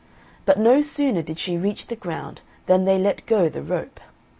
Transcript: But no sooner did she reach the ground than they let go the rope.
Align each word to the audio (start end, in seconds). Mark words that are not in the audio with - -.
But 0.47 0.57
no 0.57 0.81
sooner 0.81 1.21
did 1.21 1.37
she 1.37 1.59
reach 1.59 1.85
the 1.85 1.95
ground 1.95 2.41
than 2.65 2.85
they 2.85 2.97
let 2.97 3.23
go 3.27 3.49
the 3.49 3.61
rope. 3.61 3.99